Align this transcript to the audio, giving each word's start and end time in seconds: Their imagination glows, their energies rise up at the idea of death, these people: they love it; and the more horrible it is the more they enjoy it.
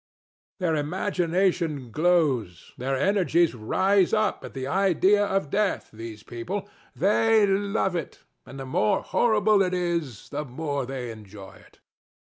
Their 0.59 0.75
imagination 0.77 1.91
glows, 1.91 2.73
their 2.75 2.97
energies 2.97 3.53
rise 3.53 4.13
up 4.13 4.43
at 4.43 4.55
the 4.55 4.65
idea 4.65 5.23
of 5.23 5.51
death, 5.51 5.91
these 5.93 6.23
people: 6.23 6.67
they 6.95 7.45
love 7.45 7.95
it; 7.95 8.21
and 8.43 8.59
the 8.59 8.65
more 8.65 9.03
horrible 9.03 9.61
it 9.61 9.75
is 9.75 10.29
the 10.29 10.43
more 10.43 10.87
they 10.87 11.11
enjoy 11.11 11.53
it. 11.67 11.81